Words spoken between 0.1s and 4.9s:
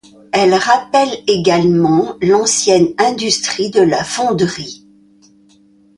Elle rappelle également l'ancienne industrie de la fonderie.